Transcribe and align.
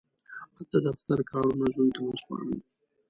احمد 0.33 0.67
د 0.73 0.75
دفتر 0.87 1.19
کارونه 1.31 1.65
زوی 1.75 1.89
ته 1.95 2.01
وسپارل. 2.03 2.53